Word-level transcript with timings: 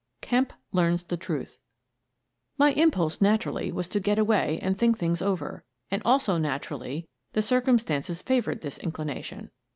KEMP 0.21 0.51
LEARNS 0.71 1.03
THE 1.03 1.17
TRUTH 1.17 1.59
My 2.57 2.71
impulse, 2.73 3.21
naturally, 3.21 3.71
was 3.71 3.87
to 3.89 3.99
get 3.99 4.17
away 4.17 4.57
and 4.59 4.75
think 4.75 4.97
things 4.97 5.21
over, 5.21 5.63
and, 5.91 6.01
also 6.03 6.39
naturally, 6.39 7.07
the 7.33 7.43
circum 7.43 7.77
stances 7.77 8.23
favoured 8.23 8.61
this 8.61 8.79
inclination. 8.79 9.51